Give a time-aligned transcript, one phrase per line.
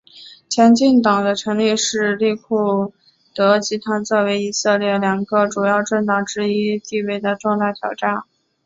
[0.49, 2.91] 前进党的成立是利库
[3.35, 8.23] 德集团作为以色列两个主要政党之一地位的重大挑战。